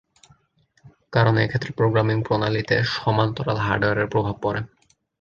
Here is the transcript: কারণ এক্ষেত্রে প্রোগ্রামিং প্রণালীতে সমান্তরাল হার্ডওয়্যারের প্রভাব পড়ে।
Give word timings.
কারণ 1.13 1.35
এক্ষেত্রে 1.37 1.71
প্রোগ্রামিং 1.71 2.17
প্রণালীতে 2.23 2.75
সমান্তরাল 2.95 3.57
হার্ডওয়্যারের 3.57 4.11
প্রভাব 4.13 4.35
পড়ে। 4.41 4.61